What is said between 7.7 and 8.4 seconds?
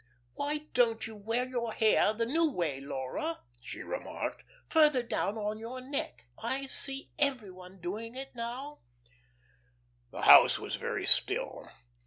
doing it